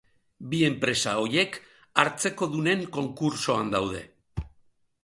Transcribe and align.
Bi 0.53 0.61
enpresa 0.69 1.13
horiek 1.25 1.59
hartzekodunen 2.05 2.83
konkurtsoan 2.99 3.73
daude. 3.79 4.05